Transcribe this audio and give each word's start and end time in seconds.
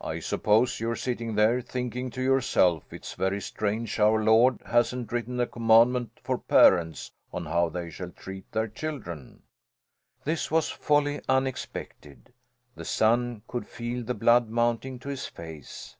I 0.00 0.20
suppose 0.20 0.78
you're 0.78 0.94
sitting 0.94 1.34
there 1.34 1.60
thinking 1.60 2.08
to 2.10 2.22
yourself 2.22 2.92
it's 2.92 3.14
very 3.14 3.40
strange 3.40 3.98
Our 3.98 4.22
Lord 4.22 4.62
hasn't 4.64 5.10
written 5.10 5.40
a 5.40 5.46
commandment 5.48 6.20
for 6.22 6.38
parents 6.38 7.10
on 7.32 7.46
how 7.46 7.70
they 7.70 7.90
shall 7.90 8.12
treat 8.12 8.52
their 8.52 8.68
children?" 8.68 9.42
This 10.22 10.52
was 10.52 10.70
wholly 10.70 11.20
unexpected. 11.28 12.32
The 12.76 12.84
son 12.84 13.42
could 13.48 13.66
feel 13.66 14.04
the 14.04 14.14
blood 14.14 14.48
mounting 14.50 15.00
to 15.00 15.08
his 15.08 15.26
face. 15.26 15.96